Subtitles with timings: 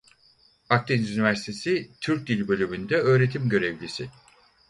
[0.69, 4.09] Akdeniz Üniversitesi Türk Dili Bölümü'nde öğretim görevlisi.